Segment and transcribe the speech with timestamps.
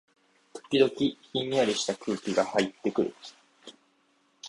[0.71, 3.13] 時々、ひんやりした空気がはいってくる